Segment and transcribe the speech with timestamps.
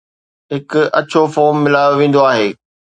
[0.53, 0.69] هڪ
[0.99, 2.47] اڇو فوم ملايو ويندو آهي